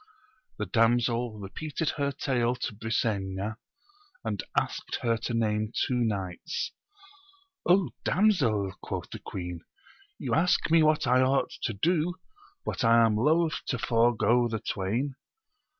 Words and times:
The 0.57 0.65
damsel 0.65 1.37
repeated 1.37 1.89
her 1.91 2.11
tale 2.11 2.55
to 2.55 2.73
Brisena, 2.73 3.57
and 4.23 4.41
asked 4.57 4.95
her 5.03 5.15
to 5.17 5.35
name 5.35 5.71
two 5.85 5.93
knights. 5.93 6.71
damsel? 8.03 8.73
quoth 8.81 9.11
the 9.11 9.19
Queen, 9.19 9.59
you 10.17 10.33
ask 10.33 10.71
me 10.71 10.81
what 10.81 11.05
I 11.05 11.21
ought 11.21 11.51
to 11.65 11.73
do, 11.73 12.15
but 12.65 12.83
I 12.83 13.05
am 13.05 13.15
loth 13.15 13.61
to 13.67 13.77
forego 13.77 14.47
the 14.47 14.57
twain. 14.59 15.13